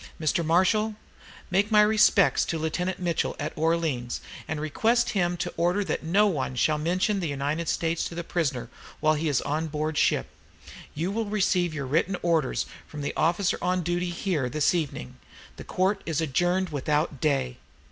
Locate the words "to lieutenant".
2.43-2.97